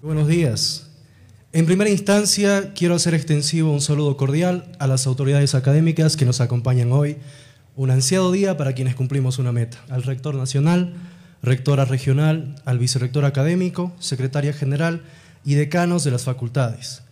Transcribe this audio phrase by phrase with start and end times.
[0.00, 0.90] Buenos días.
[1.52, 6.40] En primera instancia, quiero hacer extensivo un saludo cordial a las autoridades académicas que nos
[6.40, 7.18] acompañan hoy.
[7.78, 9.78] Un ansiado día para quienes cumplimos una meta.
[9.88, 10.94] Al rector nacional,
[11.44, 15.04] rectora regional, al vicerrector académico, secretaria general
[15.44, 17.04] y decanos de las facultades,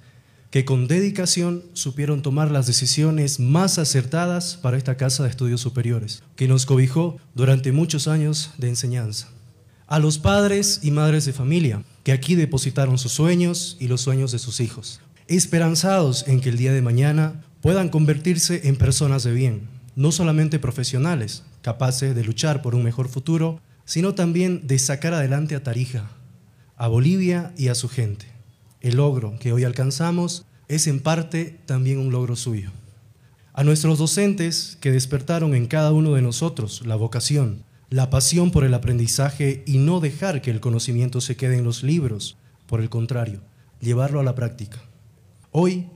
[0.51, 6.25] que con dedicación supieron tomar las decisiones más acertadas para esta Casa de Estudios Superiores,
[6.35, 9.29] que nos cobijó durante muchos años de enseñanza.
[9.87, 14.33] A los padres y madres de familia, que aquí depositaron sus sueños y los sueños
[14.33, 19.31] de sus hijos, esperanzados en que el día de mañana puedan convertirse en personas de
[19.31, 25.13] bien, no solamente profesionales, capaces de luchar por un mejor futuro, sino también de sacar
[25.13, 26.09] adelante a Tarija,
[26.77, 28.27] a Bolivia y a su gente.
[28.81, 32.71] El logro que hoy alcanzamos es en parte también un logro suyo.
[33.53, 38.65] A nuestros docentes que despertaron en cada uno de nosotros la vocación la pasión por
[38.65, 42.91] el aprendizaje y no dejar que el conocimiento se quede en los libros, por el
[42.91, 43.41] contrario,
[43.81, 44.83] llevarlo a la práctica.
[45.53, 45.87] Hoy,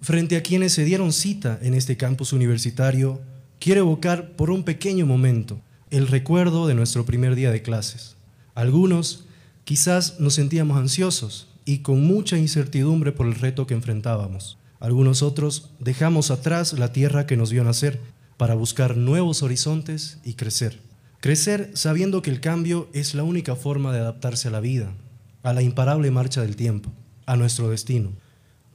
[0.00, 3.20] frente a quienes se dieron cita en este campus universitario,
[3.58, 8.16] quiero evocar por un pequeño momento el recuerdo de nuestro primer día de clases.
[8.54, 9.24] Algunos
[9.64, 14.58] quizás nos sentíamos ansiosos y con mucha incertidumbre por el reto que enfrentábamos.
[14.80, 18.00] Algunos otros dejamos atrás la tierra que nos vio nacer
[18.36, 20.80] para buscar nuevos horizontes y crecer.
[21.20, 24.92] Crecer sabiendo que el cambio es la única forma de adaptarse a la vida,
[25.42, 26.92] a la imparable marcha del tiempo,
[27.26, 28.12] a nuestro destino.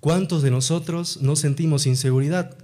[0.02, 2.58] ¿Cuántos de nosotros no sentimos inseguridad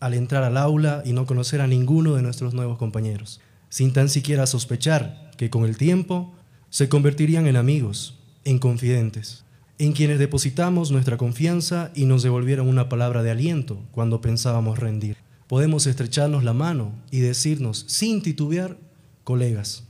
[0.00, 4.08] al entrar al aula y no conocer a ninguno de nuestros nuevos compañeros, sin tan
[4.08, 6.34] siquiera sospechar que con el tiempo
[6.70, 9.44] se convertirían en amigos, en confidentes,
[9.78, 15.16] en quienes depositamos nuestra confianza y nos devolvieron una palabra de aliento cuando pensábamos rendir?
[15.46, 18.76] Podemos estrecharnos la mano y decirnos sin titubear
[19.24, 19.84] colegas.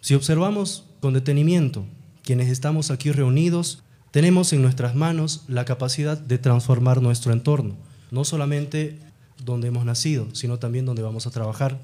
[0.00, 1.84] Si observamos con detenimiento
[2.22, 7.74] quienes estamos aquí reunidos, tenemos en nuestras manos la capacidad de transformar nuestro entorno,
[8.10, 8.98] no solamente
[9.42, 11.80] donde hemos nacido, sino también donde vamos a trabajar,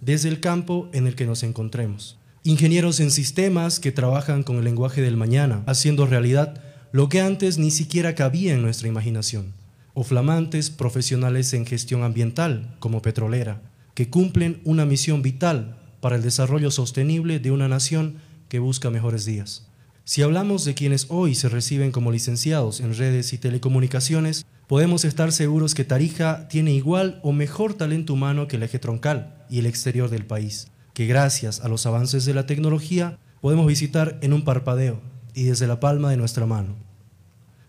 [0.00, 2.16] desde el campo en el que nos encontremos.
[2.44, 6.60] Ingenieros en sistemas que trabajan con el lenguaje del mañana, haciendo realidad
[6.90, 9.52] lo que antes ni siquiera cabía en nuestra imaginación,
[9.94, 13.62] o flamantes profesionales en gestión ambiental, como petrolera,
[13.94, 18.16] que cumplen una misión vital para el desarrollo sostenible de una nación
[18.48, 19.66] que busca mejores días.
[20.04, 25.32] Si hablamos de quienes hoy se reciben como licenciados en redes y telecomunicaciones, podemos estar
[25.32, 29.66] seguros que Tarija tiene igual o mejor talento humano que el eje troncal y el
[29.66, 34.44] exterior del país, que gracias a los avances de la tecnología podemos visitar en un
[34.44, 35.00] parpadeo
[35.34, 36.76] y desde la palma de nuestra mano.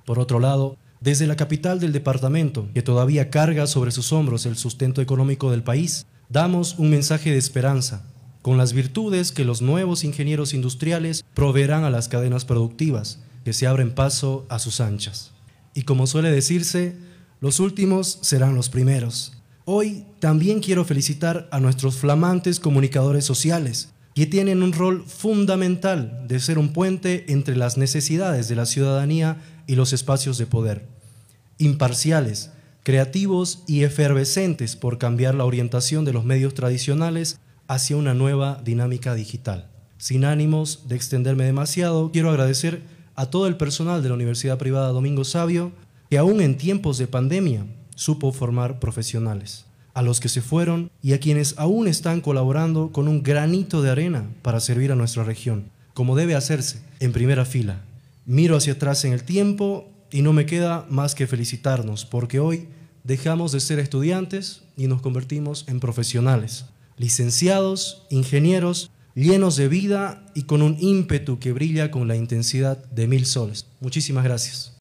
[0.06, 4.56] Por otro lado, desde la capital del departamento, que todavía carga sobre sus hombros el
[4.56, 8.06] sustento económico del país, damos un mensaje de esperanza
[8.42, 13.68] con las virtudes que los nuevos ingenieros industriales proveerán a las cadenas productivas, que se
[13.68, 15.33] abren paso a sus anchas.
[15.74, 16.96] Y como suele decirse,
[17.42, 19.34] los últimos serán los primeros.
[19.66, 26.40] Hoy también quiero felicitar a nuestros flamantes comunicadores sociales, que tienen un rol fundamental de
[26.40, 30.86] ser un puente entre las necesidades de la ciudadanía y los espacios de poder.
[31.58, 32.52] Imparciales,
[32.84, 39.16] creativos y efervescentes por cambiar la orientación de los medios tradicionales hacia una nueva dinámica
[39.16, 39.70] digital.
[39.98, 42.82] Sin ánimos de extenderme demasiado, quiero agradecer
[43.16, 45.72] a todo el personal de la Universidad Privada Domingo Sabio
[46.10, 47.66] que aún en tiempos de pandemia
[47.96, 53.08] supo formar profesionales, a los que se fueron y a quienes aún están colaborando con
[53.08, 57.82] un granito de arena para servir a nuestra región, como debe hacerse, en primera fila.
[58.26, 62.68] Miro hacia atrás en el tiempo y no me queda más que felicitarnos, porque hoy
[63.04, 66.66] dejamos de ser estudiantes y nos convertimos en profesionales
[66.98, 73.08] licenciados, ingenieros, llenos de vida y con un ímpetu que brilla con la intensidad de
[73.08, 73.66] mil soles.
[73.80, 74.72] Muchísimas gracias.